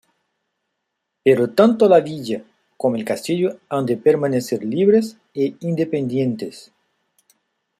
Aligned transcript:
Pero 1.23 1.51
tanto 1.51 1.87
la 1.87 1.99
villa 1.99 2.43
como 2.75 2.95
el 2.95 3.05
castillo 3.05 3.59
han 3.69 3.85
de 3.85 3.97
permanecer 3.97 4.63
libres 4.65 5.15
e 5.35 5.55
independientes. 5.59 6.73